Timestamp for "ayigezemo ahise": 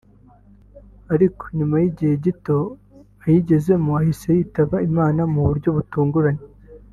3.25-4.29